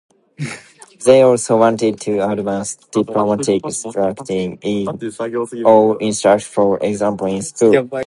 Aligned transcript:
They 1.05 1.21
also 1.21 1.57
wanted 1.59 2.01
to 2.01 2.27
advance 2.27 2.73
democratic 2.73 3.61
structures 3.69 4.29
in 4.31 4.57
all 5.63 5.97
institutions, 5.99 6.47
for 6.51 6.79
example 6.79 7.27
in 7.27 7.43
school. 7.43 7.85